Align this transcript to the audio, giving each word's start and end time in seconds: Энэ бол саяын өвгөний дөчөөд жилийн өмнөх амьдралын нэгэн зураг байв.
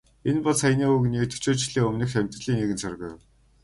Энэ 0.29 0.41
бол 0.45 0.55
саяын 0.61 0.87
өвгөний 0.93 1.25
дөчөөд 1.31 1.59
жилийн 1.61 1.87
өмнөх 1.89 2.11
амьдралын 2.19 2.57
нэгэн 2.59 2.79
зураг 2.81 3.01
байв. 3.03 3.19